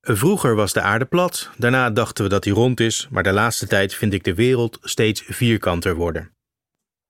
[0.00, 3.66] Vroeger was de aarde plat, daarna dachten we dat die rond is, maar de laatste
[3.66, 6.32] tijd vind ik de wereld steeds vierkanter worden.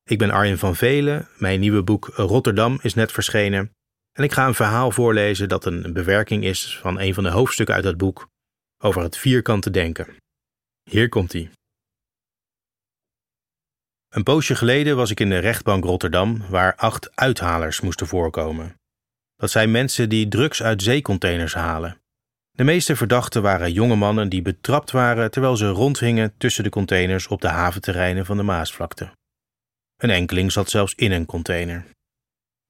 [0.02, 3.72] Ik ben Arjen van Velen, mijn nieuwe boek Rotterdam is net verschenen
[4.12, 7.74] en ik ga een verhaal voorlezen dat een bewerking is van een van de hoofdstukken
[7.74, 8.28] uit dat boek
[8.82, 10.16] over het vierkante denken.
[10.90, 11.50] Hier komt hij.
[14.08, 18.74] Een poosje geleden was ik in de rechtbank Rotterdam, waar acht uithalers moesten voorkomen.
[19.36, 22.00] Dat zijn mensen die drugs uit zeecontainers halen.
[22.60, 27.28] De meeste verdachten waren jonge mannen die betrapt waren terwijl ze rondhingen tussen de containers
[27.28, 29.10] op de haventerreinen van de Maasvlakte.
[29.96, 31.86] Een enkeling zat zelfs in een container.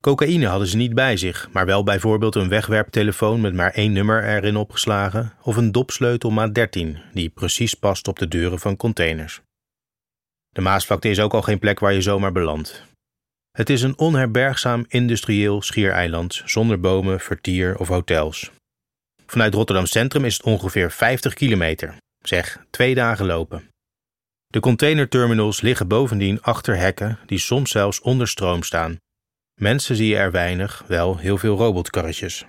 [0.03, 4.25] Cocaïne hadden ze niet bij zich, maar wel bijvoorbeeld een wegwerptelefoon met maar één nummer
[4.25, 9.41] erin opgeslagen of een dopsleutel maat 13 die precies past op de deuren van containers.
[10.49, 12.85] De Maasvlakte is ook al geen plek waar je zomaar belandt.
[13.51, 18.51] Het is een onherbergzaam industrieel schiereiland zonder bomen, vertier of hotels.
[19.31, 23.69] Vanuit Rotterdam Centrum is het ongeveer 50 kilometer, zeg twee dagen lopen.
[24.47, 28.97] De containerterminals liggen bovendien achter hekken die soms zelfs onder stroom staan.
[29.61, 32.45] Mensen zie je er weinig, wel heel veel robotkarretjes.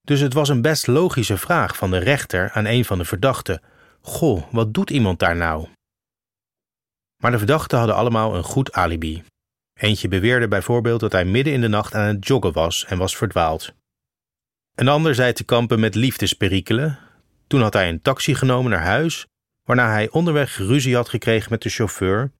[0.00, 3.62] Dus het was een best logische vraag van de rechter aan een van de verdachten:
[4.00, 5.68] Goh, wat doet iemand daar nou?
[7.22, 9.22] Maar de verdachten hadden allemaal een goed alibi.
[9.80, 13.16] Eentje beweerde bijvoorbeeld dat hij midden in de nacht aan het joggen was en was
[13.16, 13.76] verdwaald.
[14.78, 16.98] Een ander zei te kampen met liefdesperikelen.
[17.46, 19.26] Toen had hij een taxi genomen naar huis,
[19.64, 22.32] waarna hij onderweg ruzie had gekregen met de chauffeur,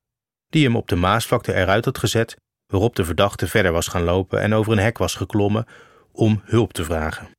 [0.49, 4.41] die hem op de Maasvlakte eruit had gezet, waarop de verdachte verder was gaan lopen
[4.41, 5.67] en over een hek was geklommen
[6.13, 7.31] om hulp te vragen.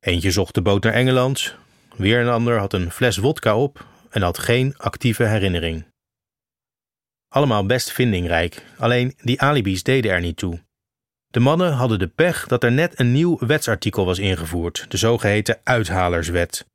[0.00, 1.56] Eentje zocht de boot naar Engeland,
[1.96, 5.86] weer een ander had een fles wodka op en had geen actieve herinnering.
[7.28, 10.66] Allemaal best vindingrijk, alleen die alibis deden er niet toe.
[11.30, 15.60] De mannen hadden de pech dat er net een nieuw wetsartikel was ingevoerd, de zogeheten
[15.64, 16.66] uithalerswet.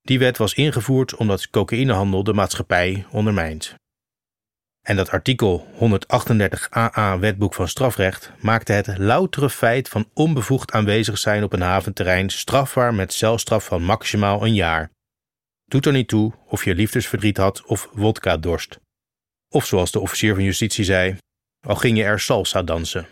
[0.00, 3.74] Die wet was ingevoerd omdat cocaïnehandel de maatschappij ondermijnt.
[4.88, 11.18] En dat artikel 138 AA Wetboek van Strafrecht maakte het loutere feit van onbevoegd aanwezig
[11.18, 14.90] zijn op een haventerrein strafbaar met celstraf van maximaal een jaar.
[15.64, 18.80] Doet er niet toe of je liefdesverdriet had of wodka dorst.
[19.48, 21.16] Of zoals de officier van justitie zei,
[21.66, 23.08] al ging je er salsa dansen.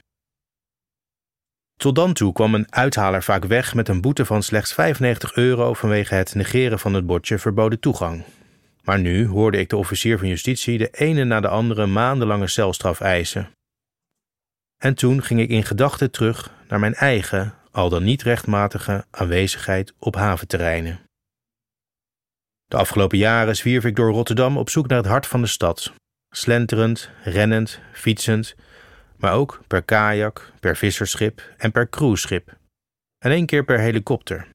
[1.76, 5.74] Tot dan toe kwam een uithaler vaak weg met een boete van slechts 95 euro
[5.74, 8.24] vanwege het negeren van het bordje verboden toegang.
[8.82, 13.00] Maar nu hoorde ik de officier van justitie de ene na de andere maandenlange celstraf
[13.00, 13.50] eisen.
[14.76, 19.94] En toen ging ik in gedachten terug naar mijn eigen, al dan niet rechtmatige aanwezigheid
[19.98, 21.00] op haventerreinen.
[22.64, 25.92] De afgelopen jaren zwierf ik door Rotterdam op zoek naar het hart van de stad,
[26.30, 28.54] slenterend, rennend, fietsend,
[29.18, 32.56] maar ook per kajak, per visserschip en per cruiseschip.
[33.18, 34.48] En één keer per helikopter.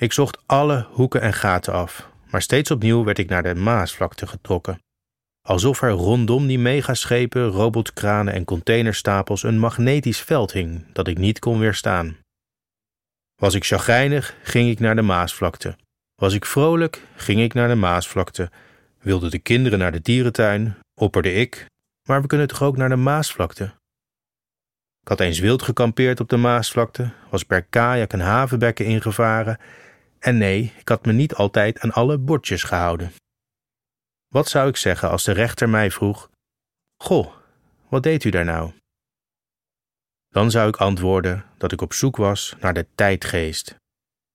[0.00, 4.26] Ik zocht alle hoeken en gaten af, maar steeds opnieuw werd ik naar de Maasvlakte
[4.26, 4.80] getrokken.
[5.46, 11.38] Alsof er rondom die megaschepen, robotkranen en containerstapels een magnetisch veld hing dat ik niet
[11.38, 12.16] kon weerstaan.
[13.34, 15.76] Was ik chagrijnig, ging ik naar de Maasvlakte.
[16.14, 18.50] Was ik vrolijk, ging ik naar de Maasvlakte.
[18.98, 21.66] Wilden de kinderen naar de dierentuin, opperde ik,
[22.08, 23.64] maar we kunnen toch ook naar de Maasvlakte?
[25.00, 29.58] Ik had eens wild gekampeerd op de Maasvlakte, was per kajak een havenbekken ingevaren
[30.18, 33.12] en nee, ik had me niet altijd aan alle bordjes gehouden.
[34.28, 36.30] Wat zou ik zeggen als de rechter mij vroeg:
[37.02, 37.34] Goh,
[37.88, 38.72] wat deed u daar nou?
[40.28, 43.74] Dan zou ik antwoorden dat ik op zoek was naar de tijdgeest.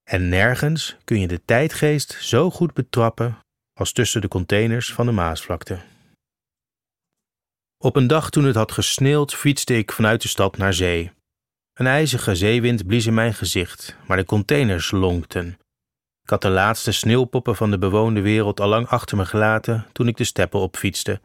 [0.04, 3.38] En nergens kun je de tijdgeest zo goed betrappen
[3.74, 5.80] als tussen de containers van de Maasvlakte.
[7.84, 11.12] Op een dag toen het had gesneeuwd, fietste ik vanuit de stad naar zee.
[11.74, 15.48] Een ijzige zeewind blies in mijn gezicht, maar de containers lonkten.
[16.24, 20.08] Ik had de laatste sneeuwpoppen van de bewoonde wereld al lang achter me gelaten toen
[20.08, 21.22] ik de steppen opfietste,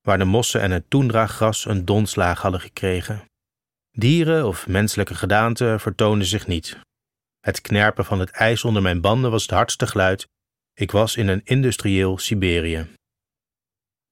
[0.00, 3.24] waar de mossen en het toendraaggras een donslaag hadden gekregen.
[3.90, 6.78] Dieren of menselijke gedaanten vertoonden zich niet.
[7.40, 10.26] Het knerpen van het ijs onder mijn banden was het hardste geluid.
[10.74, 12.86] Ik was in een industrieel Siberië.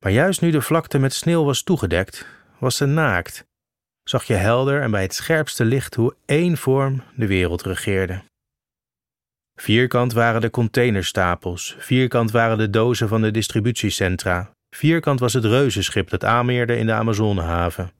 [0.04, 2.26] Maar juist nu de vlakte met sneeuw was toegedekt,
[2.58, 3.44] was ze naakt.
[4.02, 8.22] Zag je helder en bij het scherpste licht hoe één vorm de wereld regeerde.
[9.60, 16.10] Vierkant waren de containerstapels, vierkant waren de dozen van de distributiecentra, vierkant was het reuzenschip
[16.10, 17.92] dat aanmeerde in de Amazonehaven.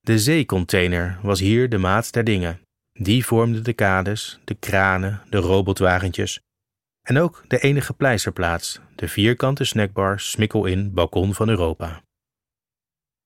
[0.00, 2.60] De zeecontainer was hier de maat der dingen.
[2.92, 6.40] Die vormde de kades, de kranen, de robotwagentjes
[7.08, 12.02] en ook de enige pleisterplaats, de vierkante snackbar Smikkel in Balkon van Europa.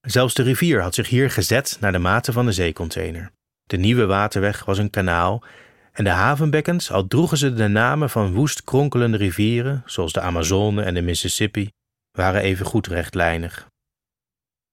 [0.00, 3.30] Zelfs de rivier had zich hier gezet naar de maten van de zeecontainer.
[3.62, 5.44] De nieuwe waterweg was een kanaal
[5.92, 10.82] En de havenbekkens, al droegen ze de namen van woest kronkelende rivieren, zoals de Amazone
[10.82, 11.70] en de Mississippi,
[12.10, 13.68] waren even goed rechtlijnig.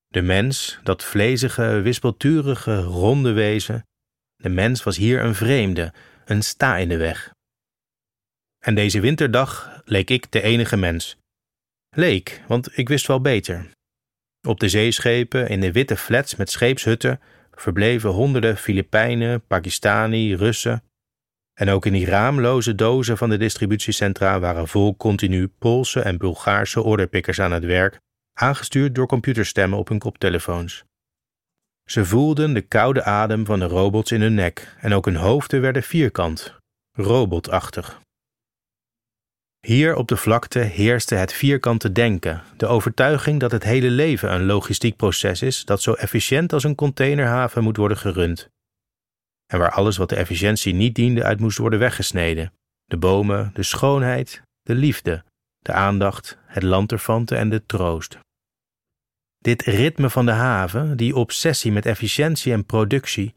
[0.07, 3.85] De mens, dat vlezige, wispelturige, ronde wezen,
[4.35, 5.93] de mens was hier een vreemde,
[6.25, 7.31] een sta in de weg.
[8.59, 11.17] En deze winterdag leek ik de enige mens.
[11.95, 13.71] Leek, want ik wist wel beter.
[14.47, 17.19] Op de zeeschepen, in de witte flats met scheepshutten,
[17.51, 20.83] verbleven honderden Filipijnen, Pakistani, Russen.
[21.53, 26.81] En ook in die raamloze dozen van de distributiecentra waren vol continu Poolse en Bulgaarse
[26.81, 27.99] orderpikkers aan het werk,
[28.33, 30.83] aangestuurd door computerstemmen op hun koptelefoons.
[31.89, 35.61] Ze voelden de koude adem van de robots in hun nek en ook hun hoofden
[35.61, 36.55] werden vierkant,
[36.91, 38.01] robotachtig.
[39.67, 44.45] Hier op de vlakte heerste het vierkante denken, de overtuiging dat het hele leven een
[44.45, 48.49] logistiek proces is dat zo efficiënt als een containerhaven moet worden gerund.
[49.51, 52.53] En waar alles wat de efficiëntie niet diende uit moest worden weggesneden:
[52.85, 55.23] de bomen, de schoonheid, de liefde,
[55.59, 58.17] de aandacht, het lanterfanten en de troost.
[59.37, 63.33] Dit ritme van de haven, die obsessie met efficiëntie en productie,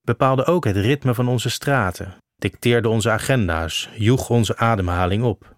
[0.00, 5.54] bepaalde ook het ritme van onze straten, dicteerde onze agenda's, joeg onze ademhaling op.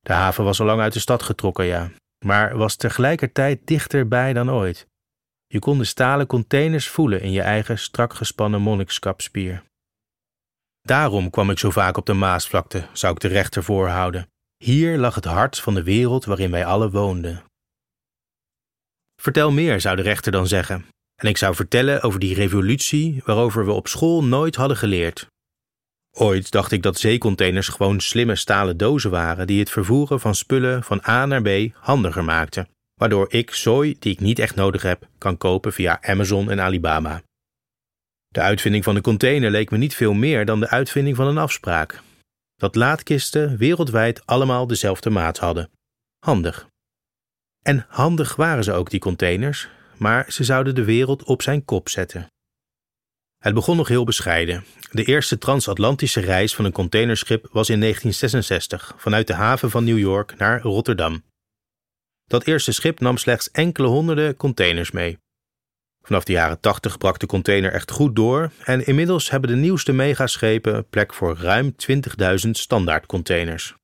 [0.00, 1.90] De haven was al lang uit de stad getrokken, ja,
[2.24, 4.86] maar was tegelijkertijd dichterbij dan ooit.
[5.46, 9.62] Je kon de stalen containers voelen in je eigen strak gespannen monnikskapspier.
[10.80, 14.28] Daarom kwam ik zo vaak op de Maasvlakte, zou ik de rechter voorhouden.
[14.56, 17.44] Hier lag het hart van de wereld waarin wij alle woonden.
[19.22, 20.86] Vertel meer, zou de rechter dan zeggen.
[21.16, 25.26] En ik zou vertellen over die revolutie waarover we op school nooit hadden geleerd.
[26.18, 30.82] Ooit dacht ik dat zeecontainers gewoon slimme stalen dozen waren die het vervoeren van spullen
[30.82, 35.08] van A naar B handiger maakten, waardoor ik zooi die ik niet echt nodig heb
[35.18, 37.22] kan kopen via Amazon en Alibaba.
[38.28, 41.38] De uitvinding van de container leek me niet veel meer dan de uitvinding van een
[41.38, 42.00] afspraak.
[42.54, 45.70] Dat laadkisten wereldwijd allemaal dezelfde maat hadden.
[46.18, 46.66] Handig.
[47.62, 51.88] En handig waren ze ook, die containers, maar ze zouden de wereld op zijn kop
[51.88, 52.26] zetten.
[53.46, 54.64] Het begon nog heel bescheiden.
[54.90, 59.98] De eerste transatlantische reis van een containerschip was in 1966 vanuit de haven van New
[59.98, 61.22] York naar Rotterdam.
[62.24, 65.18] Dat eerste schip nam slechts enkele honderden containers mee.
[66.02, 69.92] Vanaf de jaren 80 brak de container echt goed door en inmiddels hebben de nieuwste
[69.92, 71.74] megaschepen plek voor ruim
[72.46, 73.74] 20.000 standaardcontainers.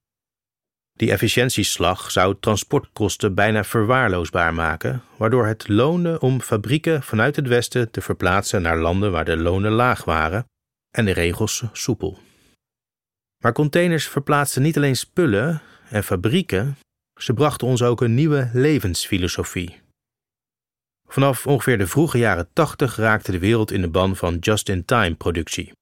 [0.92, 7.90] Die efficiëntieslag zou transportkosten bijna verwaarloosbaar maken, waardoor het loonde om fabrieken vanuit het westen
[7.90, 10.46] te verplaatsen naar landen waar de lonen laag waren
[10.90, 12.18] en de regels soepel.
[13.42, 16.78] Maar containers verplaatsten niet alleen spullen en fabrieken,
[17.20, 19.80] ze brachten ons ook een nieuwe levensfilosofie.
[21.08, 25.72] Vanaf ongeveer de vroege jaren 80 raakte de wereld in de ban van just-in-time productie.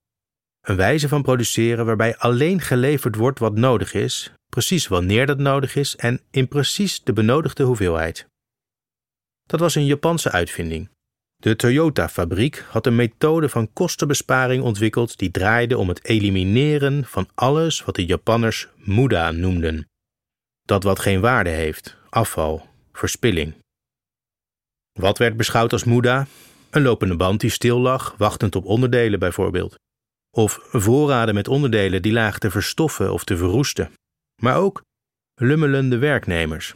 [0.60, 5.76] Een wijze van produceren waarbij alleen geleverd wordt wat nodig is, precies wanneer dat nodig
[5.76, 8.26] is en in precies de benodigde hoeveelheid.
[9.46, 10.90] Dat was een Japanse uitvinding.
[11.36, 17.84] De Toyota-fabriek had een methode van kostenbesparing ontwikkeld die draaide om het elimineren van alles
[17.84, 19.88] wat de Japanners muda noemden.
[20.62, 23.54] Dat wat geen waarde heeft, afval, verspilling.
[24.92, 26.26] Wat werd beschouwd als muda?
[26.70, 29.78] Een lopende band die stil lag, wachtend op onderdelen bijvoorbeeld.
[30.36, 33.92] Of voorraden met onderdelen die lagen te verstoffen of te verroesten
[34.40, 34.82] maar ook
[35.34, 36.74] lummelende werknemers.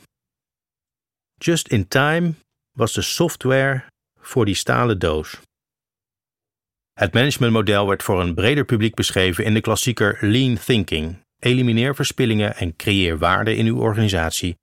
[1.35, 2.35] Just in Time
[2.73, 3.85] was de software
[4.21, 5.41] voor die stalen doos.
[6.93, 12.57] Het managementmodel werd voor een breder publiek beschreven in de klassieker Lean Thinking: Elimineer verspillingen
[12.57, 14.57] en creëer waarde in uw organisatie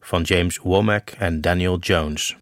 [0.00, 2.36] van James Womack en Daniel Jones.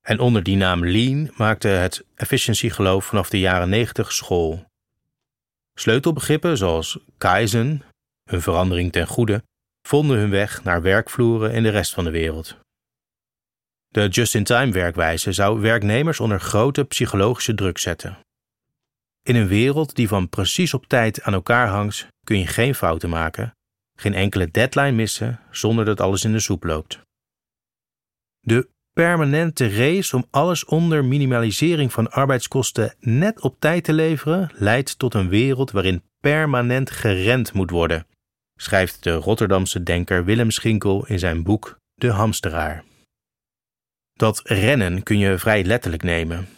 [0.00, 4.66] En onder die naam Lean maakte het efficiëntiegeloof vanaf de jaren 90 school.
[5.78, 7.82] Sleutelbegrippen zoals Kaizen,
[8.24, 9.42] een verandering ten goede,
[9.88, 12.56] vonden hun weg naar werkvloeren in de rest van de wereld.
[13.88, 18.18] De just-in-time werkwijze zou werknemers onder grote psychologische druk zetten.
[19.22, 23.10] In een wereld die van precies op tijd aan elkaar hangt, kun je geen fouten
[23.10, 23.52] maken,
[23.98, 27.00] geen enkele deadline missen zonder dat alles in de soep loopt.
[28.40, 34.98] De permanente race om alles onder minimalisering van arbeidskosten net op tijd te leveren leidt
[34.98, 38.06] tot een wereld waarin permanent gerend moet worden,
[38.54, 42.84] schrijft de Rotterdamse denker Willem Schinkel in zijn boek De Hamsteraar.
[44.12, 46.48] Dat rennen kun je vrij letterlijk nemen.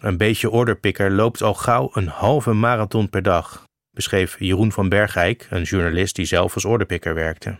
[0.00, 5.46] Een beetje orderpikker loopt al gauw een halve marathon per dag, beschreef Jeroen van Bergijk,
[5.50, 7.56] een journalist die zelf als orderpikker werkte.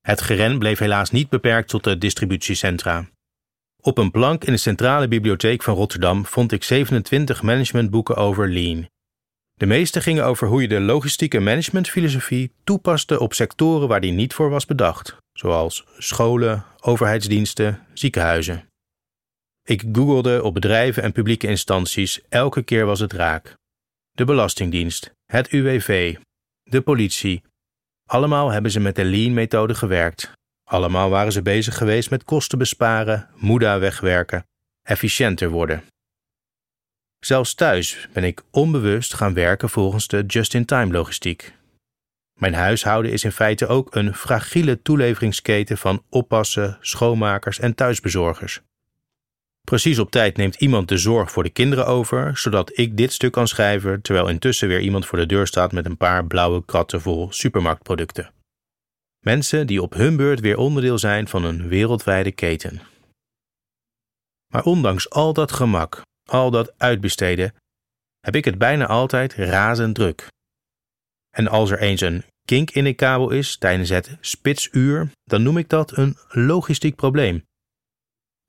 [0.00, 3.08] Het geren bleef helaas niet beperkt tot de distributiecentra.
[3.82, 8.88] Op een plank in de centrale bibliotheek van Rotterdam vond ik 27 managementboeken over Lean,
[9.54, 14.34] De meeste gingen over hoe je de logistieke managementfilosofie toepaste op sectoren waar die niet
[14.34, 18.68] voor was bedacht, zoals scholen, overheidsdiensten, ziekenhuizen.
[19.62, 23.54] Ik googelde op bedrijven en publieke instanties, elke keer was het raak.
[24.10, 26.16] De Belastingdienst, het UWV,
[26.62, 27.42] de politie.
[28.10, 30.32] Allemaal hebben ze met de Lean-methode gewerkt.
[30.64, 34.46] Allemaal waren ze bezig geweest met kosten besparen, moeda wegwerken,
[34.82, 35.82] efficiënter worden.
[37.18, 41.54] Zelfs thuis ben ik onbewust gaan werken volgens de just-in-time logistiek.
[42.38, 48.60] Mijn huishouden is in feite ook een fragiele toeleveringsketen van oppassen, schoonmakers en thuisbezorgers.
[49.60, 53.32] Precies op tijd neemt iemand de zorg voor de kinderen over, zodat ik dit stuk
[53.32, 57.00] kan schrijven, terwijl intussen weer iemand voor de deur staat met een paar blauwe kratten
[57.00, 58.32] vol supermarktproducten.
[59.20, 62.80] Mensen die op hun beurt weer onderdeel zijn van een wereldwijde keten.
[64.52, 67.54] Maar ondanks al dat gemak, al dat uitbesteden,
[68.20, 70.26] heb ik het bijna altijd razend druk.
[71.30, 75.58] En als er eens een kink in de kabel is tijdens het spitsuur, dan noem
[75.58, 77.44] ik dat een logistiek probleem.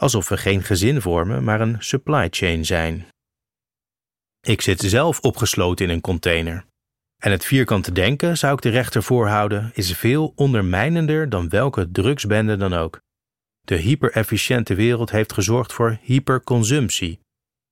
[0.01, 3.07] Alsof we geen gezin vormen, maar een supply chain zijn.
[4.47, 6.65] Ik zit zelf opgesloten in een container.
[7.23, 12.57] En het vierkante denken, zou ik de rechter voorhouden, is veel ondermijnender dan welke drugsbende
[12.57, 12.99] dan ook.
[13.61, 17.19] De hyperefficiënte wereld heeft gezorgd voor hyperconsumptie,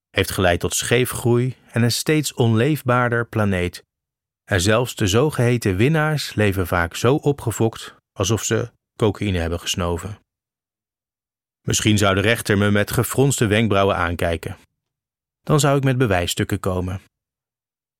[0.10, 3.84] heeft geleid tot scheefgroei en een steeds onleefbaarder planeet.
[4.52, 10.20] En zelfs de zogeheten winnaars leven vaak zo opgefokt alsof ze cocaïne hebben gesnoven.
[11.62, 14.58] Misschien zou de rechter me met gefronste wenkbrauwen aankijken.
[15.44, 17.02] Dan zou ik met bewijsstukken komen.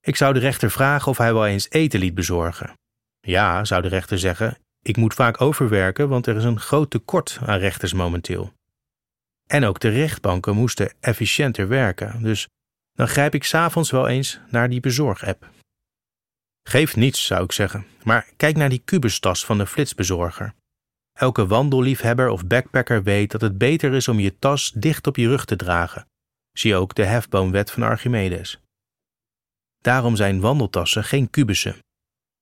[0.02, 2.74] Ik zou de rechter vragen of hij wel eens eten liet bezorgen.
[3.20, 7.40] Ja, zou de rechter zeggen, ik moet vaak overwerken, want er is een groot tekort
[7.46, 8.54] aan rechters momenteel.
[9.48, 12.48] En ook de rechtbanken moesten efficiënter werken, dus
[12.94, 15.50] dan grijp ik s'avonds wel eens naar die bezorgapp.
[16.64, 20.54] Geeft niets, zou ik zeggen, maar kijk naar die kubustas van de flitsbezorger.
[21.20, 25.28] Elke wandelliefhebber of backpacker weet dat het beter is om je tas dicht op je
[25.28, 26.08] rug te dragen.
[26.52, 28.60] Zie ook de hefboomwet van Archimedes.
[29.78, 31.78] Daarom zijn wandeltassen geen kubussen.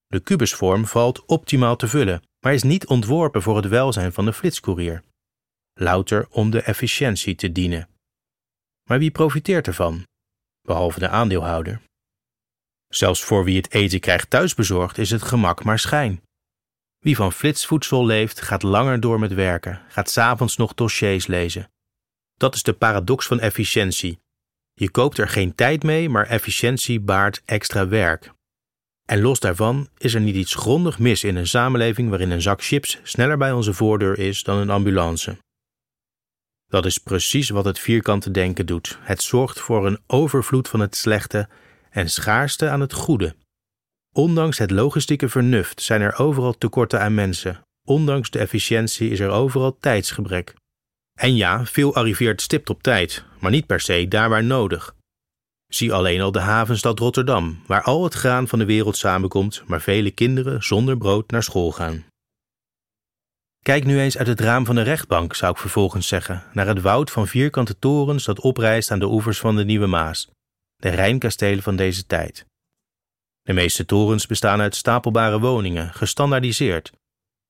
[0.07, 4.33] De kubusvorm valt optimaal te vullen, maar is niet ontworpen voor het welzijn van de
[4.33, 5.03] flitskoerier.
[5.73, 7.89] Louter om de efficiëntie te dienen.
[8.89, 10.03] Maar wie profiteert ervan?
[10.61, 11.81] Behalve de aandeelhouder.
[12.87, 16.21] Zelfs voor wie het eten krijgt thuisbezorgd is het gemak maar schijn.
[17.07, 21.71] Wie van flitsvoedsel leeft, gaat langer door met werken, gaat s'avonds nog dossiers lezen.
[22.35, 24.19] Dat is de paradox van efficiëntie.
[24.73, 28.31] Je koopt er geen tijd mee, maar efficiëntie baart extra werk.
[29.05, 32.63] En los daarvan is er niet iets grondig mis in een samenleving waarin een zak
[32.63, 35.37] chips sneller bij onze voordeur is dan een ambulance.
[36.65, 38.97] Dat is precies wat het vierkante denken doet.
[39.01, 41.49] Het zorgt voor een overvloed van het slechte
[41.89, 43.35] en schaarste aan het goede.
[44.17, 47.61] Ondanks het logistieke vernuft zijn er overal tekorten aan mensen.
[47.87, 50.53] Ondanks de efficiëntie is er overal tijdsgebrek.
[51.19, 54.95] En ja, veel arriveert stipt op tijd, maar niet per se daar waar nodig.
[55.67, 59.81] Zie alleen al de havenstad Rotterdam, waar al het graan van de wereld samenkomt, maar
[59.81, 62.05] vele kinderen zonder brood naar school gaan.
[63.63, 66.81] Kijk nu eens uit het raam van de rechtbank, zou ik vervolgens zeggen, naar het
[66.81, 70.29] woud van vierkante torens dat oprijst aan de oevers van de Nieuwe Maas,
[70.75, 72.45] de Rijnkastelen van deze tijd.
[73.47, 76.91] De meeste torens bestaan uit stapelbare woningen, gestandaardiseerd.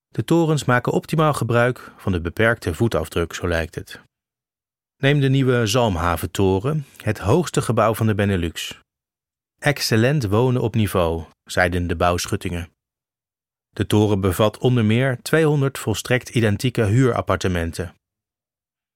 [0.07, 4.01] De torens maken optimaal gebruik van de beperkte voetafdruk, zo lijkt het.
[4.97, 8.79] Neem de nieuwe Zalmhaventoren, het hoogste gebouw van de Benelux.
[9.59, 12.69] Excellent wonen op niveau, zeiden de bouwschuttingen.
[13.69, 17.95] De toren bevat onder meer 200 volstrekt identieke huurappartementen.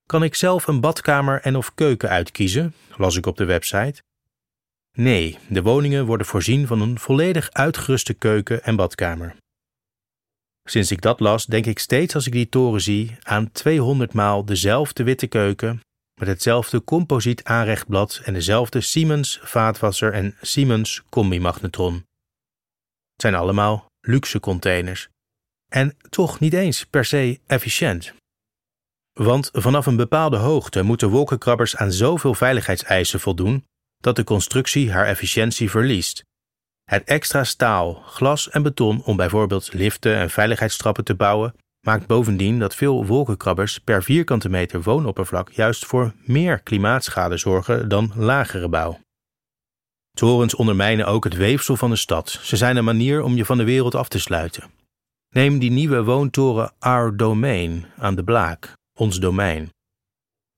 [0.06, 4.02] Kan ik zelf een badkamer en of keuken uitkiezen, las ik op de website.
[4.96, 9.36] Nee, de woningen worden voorzien van een volledig uitgeruste keuken en badkamer.
[10.64, 14.44] Sinds ik dat las, denk ik steeds als ik die toren zie aan 200 maal
[14.44, 15.80] dezelfde witte keuken
[16.20, 21.94] met hetzelfde composiet aanrechtblad en dezelfde Siemens vaatwasser en Siemens combi-magnetron.
[23.12, 25.08] Het zijn allemaal luxe containers.
[25.68, 28.14] En toch niet eens per se efficiënt.
[29.12, 33.64] Want vanaf een bepaalde hoogte moeten wolkenkrabbers aan zoveel veiligheidseisen voldoen
[34.02, 36.24] dat de constructie haar efficiëntie verliest.
[36.84, 41.54] Het extra staal, glas en beton om bijvoorbeeld liften en veiligheidstrappen te bouwen,
[41.86, 48.12] maakt bovendien dat veel wolkenkrabbers per vierkante meter woonoppervlak juist voor meer klimaatschade zorgen dan
[48.16, 48.98] lagere bouw.
[50.12, 52.30] Torens ondermijnen ook het weefsel van de stad.
[52.42, 54.70] Ze zijn een manier om je van de wereld af te sluiten.
[55.28, 59.70] Neem die nieuwe woontoren Our Domain aan de Blaak, ons domein.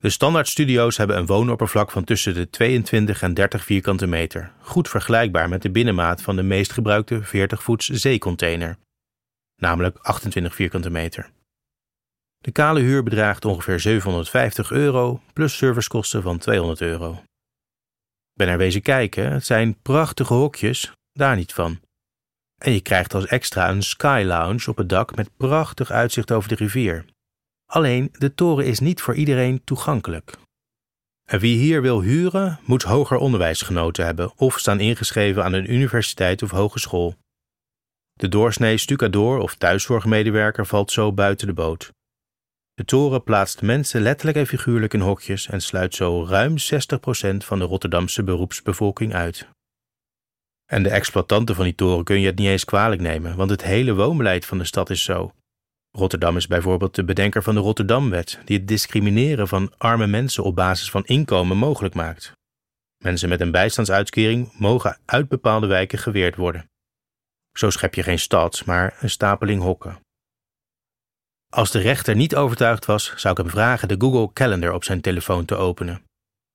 [0.05, 5.49] De standaardstudio's hebben een woonoppervlak van tussen de 22 en 30 vierkante meter, goed vergelijkbaar
[5.49, 8.77] met de binnenmaat van de meest gebruikte 40-voets zeecontainer,
[9.57, 11.31] namelijk 28 vierkante meter.
[12.39, 17.23] De kale huur bedraagt ongeveer 750 euro plus servicekosten van 200 euro.
[18.33, 21.81] Ben er wezen kijken, het zijn prachtige hokjes, daar niet van.
[22.63, 26.49] En je krijgt als extra een sky lounge op het dak met prachtig uitzicht over
[26.49, 27.05] de rivier.
[27.67, 30.37] Alleen de toren is niet voor iedereen toegankelijk.
[31.25, 35.73] En wie hier wil huren, moet hoger onderwijs genoten hebben of staan ingeschreven aan een
[35.73, 37.15] universiteit of hogeschool.
[38.13, 41.93] De doorsnee stucadoor of thuiszorgmedewerker valt zo buiten de boot.
[42.75, 47.59] De toren plaatst mensen letterlijk en figuurlijk in hokjes en sluit zo ruim 60% van
[47.59, 49.49] de Rotterdamse beroepsbevolking uit.
[50.65, 53.63] En de exploitanten van die toren kun je het niet eens kwalijk nemen, want het
[53.63, 55.33] hele woonbeleid van de stad is zo.
[55.97, 60.55] Rotterdam is bijvoorbeeld de bedenker van de Rotterdamwet, die het discrimineren van arme mensen op
[60.55, 62.33] basis van inkomen mogelijk maakt.
[63.05, 66.71] Mensen met een bijstandsuitkering mogen uit bepaalde wijken geweerd worden.
[67.53, 69.99] Zo schep je geen stad, maar een stapeling hokken.
[71.53, 75.01] Als de rechter niet overtuigd was, zou ik hem vragen de Google Calendar op zijn
[75.01, 76.03] telefoon te openen.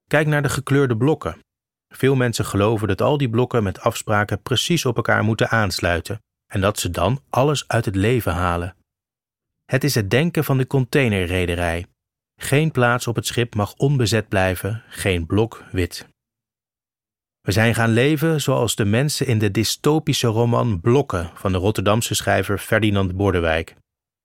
[0.07, 1.39] Kijk naar de gekleurde blokken.
[1.93, 6.61] Veel mensen geloven dat al die blokken met afspraken precies op elkaar moeten aansluiten en
[6.61, 8.75] dat ze dan alles uit het leven halen.
[9.69, 11.85] Het is het denken van de containerrederij.
[12.35, 16.07] Geen plaats op het schip mag onbezet blijven, geen blok wit.
[17.41, 22.15] We zijn gaan leven zoals de mensen in de dystopische roman Blokken van de Rotterdamse
[22.15, 23.75] schrijver Ferdinand Bordewijk.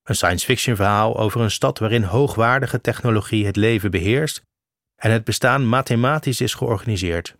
[0.03, 4.41] Een science fiction verhaal over een stad waarin hoogwaardige technologie het leven beheerst
[4.95, 7.35] en het bestaan mathematisch is georganiseerd.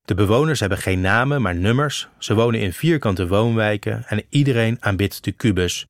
[0.00, 2.08] De bewoners hebben geen namen, maar nummers.
[2.18, 5.86] Ze wonen in vierkante woonwijken en iedereen aanbidt de kubus.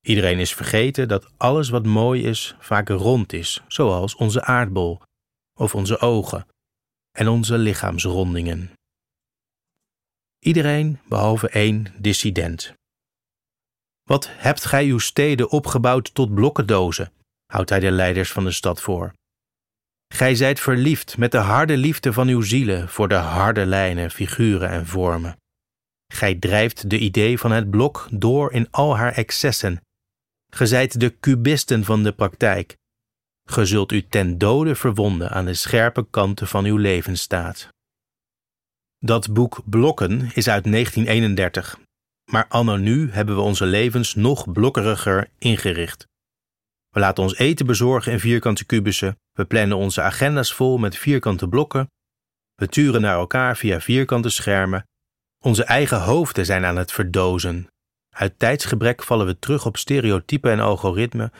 [0.00, 5.00] Iedereen is vergeten dat alles wat mooi is vaak rond is, zoals onze aardbol,
[5.58, 6.46] of onze ogen
[7.10, 8.70] en onze lichaamsrondingen.
[10.38, 12.74] Iedereen behalve één dissident.
[14.02, 17.12] Wat hebt gij uw steden opgebouwd tot blokkendozen?
[17.46, 19.12] houdt hij de leiders van de stad voor.
[20.14, 24.68] Gij zijt verliefd met de harde liefde van uw zielen voor de harde lijnen, figuren
[24.68, 25.36] en vormen.
[26.12, 29.80] Gij drijft de idee van het blok door in al haar excessen.
[30.50, 32.76] Ge zijt de cubisten van de praktijk.
[33.48, 37.68] Ge zult u ten dode verwonden aan de scherpe kanten van uw levensstaat.
[38.98, 41.78] Dat boek Blokken is uit 1931
[42.30, 46.06] maar anno nu hebben we onze levens nog blokkeriger ingericht.
[46.88, 51.48] We laten ons eten bezorgen in vierkante kubussen, we plannen onze agenda's vol met vierkante
[51.48, 51.90] blokken,
[52.54, 54.84] we turen naar elkaar via vierkante schermen,
[55.44, 57.68] onze eigen hoofden zijn aan het verdozen.
[58.20, 61.32] Uit tijdsgebrek vallen we terug op stereotypen en algoritmen,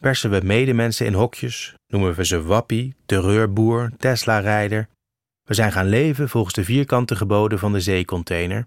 [0.00, 4.88] persen we medemensen in hokjes, noemen we ze wappie, terreurboer, Tesla-rijder.
[5.42, 8.66] We zijn gaan leven volgens de vierkante geboden van de zeecontainer.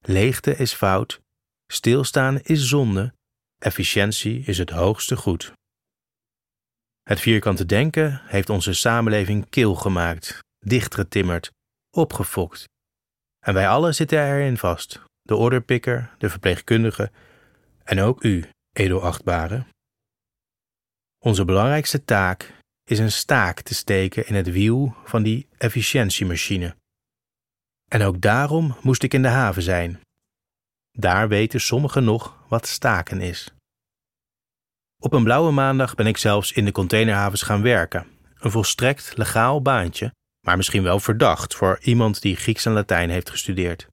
[0.00, 1.20] Leegte is fout,
[1.72, 3.12] stilstaan is zonde,
[3.58, 5.52] efficiëntie is het hoogste goed.
[7.02, 11.50] Het vierkante denken heeft onze samenleving kil gemaakt, dichtgetimmerd,
[11.90, 12.64] opgefokt.
[13.46, 17.10] En wij allen zitten erin vast: de orderpikker, de verpleegkundige
[17.84, 19.66] en ook u, edelachtbare.
[21.18, 26.76] Onze belangrijkste taak is een staak te steken in het wiel van die efficiëntiemachine.
[27.90, 30.00] En ook daarom moest ik in de haven zijn.
[30.90, 33.54] Daar weten sommigen nog wat staken is.
[35.02, 38.06] Op een blauwe maandag ben ik zelfs in de containerhavens gaan werken.
[38.34, 40.12] Een volstrekt legaal baantje,
[40.46, 43.88] maar misschien wel verdacht voor iemand die Grieks en Latijn heeft gestudeerd.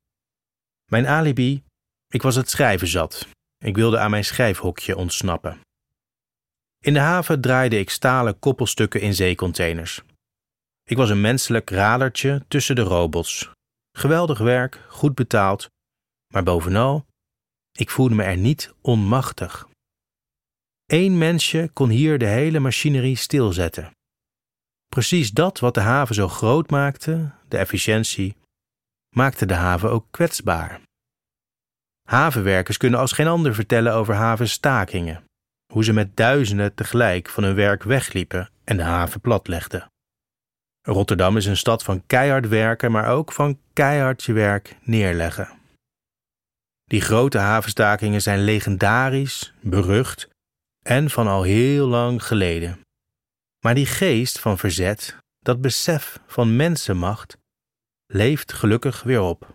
[0.91, 1.63] Mijn alibi?
[2.07, 3.27] Ik was het schrijven zat.
[3.57, 5.59] Ik wilde aan mijn schrijfhokje ontsnappen.
[6.79, 10.01] In de haven draaide ik stalen koppelstukken in zeecontainers.
[10.83, 13.49] Ik was een menselijk radertje tussen de robots,
[13.91, 15.69] Geweldig werk, goed betaald,
[16.33, 17.05] maar bovenal,
[17.71, 19.67] ik voelde me er niet onmachtig.
[20.85, 23.91] Eén mensje kon hier de hele machinerie stilzetten.
[24.87, 28.35] Precies dat wat de haven zo groot maakte, de efficiëntie,
[29.15, 30.81] maakte de haven ook kwetsbaar.
[32.07, 35.23] Havenwerkers kunnen als geen ander vertellen over havenstakingen,
[35.73, 39.89] hoe ze met duizenden tegelijk van hun werk wegliepen en de haven platlegden.
[40.81, 45.59] Rotterdam is een stad van keihard werken, maar ook van keihard je werk neerleggen.
[46.83, 50.29] Die grote havenstakingen zijn legendarisch, berucht
[50.85, 52.79] en van al heel lang geleden.
[53.59, 57.37] Maar die geest van verzet, dat besef van mensenmacht,
[58.11, 59.53] leeft gelukkig weer op.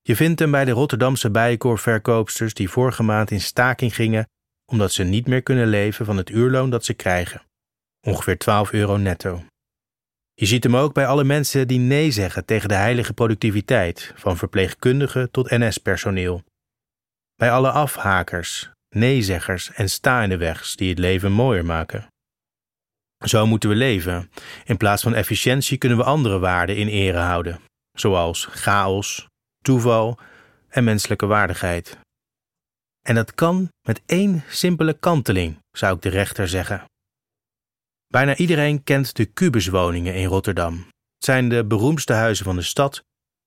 [0.00, 4.28] Je vindt hem bij de Rotterdamse bijenkorfverkoopsters die vorige maand in staking gingen
[4.70, 7.42] omdat ze niet meer kunnen leven van het uurloon dat ze krijgen.
[8.06, 9.44] ongeveer 12 euro netto.
[10.34, 14.36] Je ziet hem ook bij alle mensen die nee zeggen tegen de heilige productiviteit, van
[14.36, 16.42] verpleegkundigen tot NS-personeel.
[17.34, 22.06] Bij alle afhakers, neezeggers en sta in de wegs die het leven mooier maken.
[23.24, 24.30] Zo moeten we leven.
[24.64, 27.60] In plaats van efficiëntie kunnen we andere waarden in ere houden,
[27.92, 29.26] zoals chaos,
[29.62, 30.18] toeval
[30.68, 31.98] en menselijke waardigheid.
[33.00, 36.84] En dat kan met één simpele kanteling, zou ik de rechter zeggen.
[38.06, 40.74] Bijna iedereen kent de kubuswoningen in Rotterdam.
[40.74, 43.02] Het zijn de beroemdste huizen van de stad.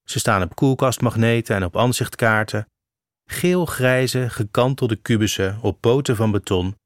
[0.08, 2.66] Ze staan op koelkastmagneten en op aanzichtkaarten.
[3.30, 6.76] Geel-grijze, gekantelde kubussen op poten van beton.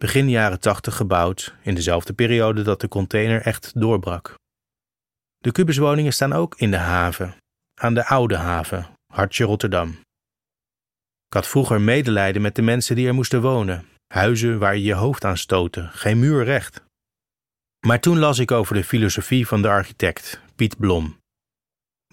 [0.00, 4.34] Begin jaren tachtig gebouwd, in dezelfde periode dat de container echt doorbrak.
[5.38, 7.36] De kubuswoningen staan ook in de haven,
[7.80, 9.88] aan de Oude Haven, hartje Rotterdam.
[11.26, 13.86] Ik had vroeger medelijden met de mensen die er moesten wonen.
[14.06, 16.82] Huizen waar je je hoofd aan stootte, geen muur recht.
[17.86, 21.16] Maar toen las ik over de filosofie van de architect, Piet Blom.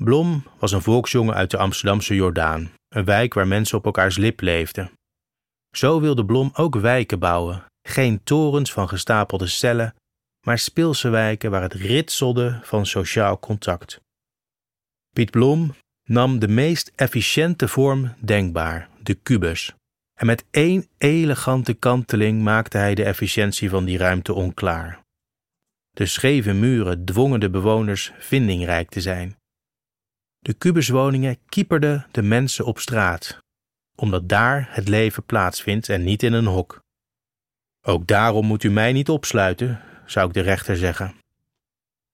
[0.01, 4.41] Blom was een volksjongen uit de Amsterdamse Jordaan, een wijk waar mensen op elkaars lip
[4.41, 4.91] leefden.
[5.75, 9.95] Zo wilde Blom ook wijken bouwen, geen torens van gestapelde cellen,
[10.45, 14.01] maar speelse wijken waar het ritselde van sociaal contact.
[15.13, 19.73] Piet Blom nam de meest efficiënte vorm denkbaar, de kubus.
[20.13, 25.01] En met één elegante kanteling maakte hij de efficiëntie van die ruimte onklaar.
[25.89, 29.37] De scheve muren dwongen de bewoners vindingrijk te zijn.
[30.39, 33.37] De kubuswoningen kieperden de mensen op straat,
[33.95, 36.85] omdat daar het leven plaatsvindt en niet in een hok.
[37.87, 41.15] Ook daarom moet u mij niet opsluiten, zou ik de rechter zeggen.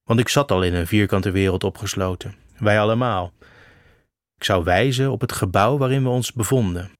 [0.03, 3.33] Want ik zat al in een vierkante wereld opgesloten, wij allemaal.
[4.35, 6.91] Ik zou wijzen op het gebouw waarin we ons bevonden.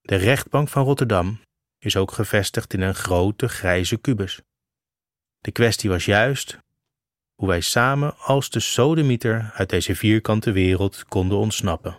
[0.00, 1.40] De rechtbank van Rotterdam
[1.78, 4.40] is ook gevestigd in een grote grijze kubus.
[5.38, 6.58] De kwestie was juist
[7.34, 11.98] hoe wij samen als de sodemieter uit deze vierkante wereld konden ontsnappen.